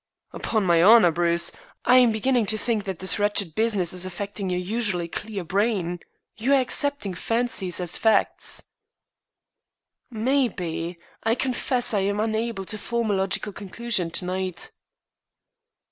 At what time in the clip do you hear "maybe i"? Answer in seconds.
10.09-11.35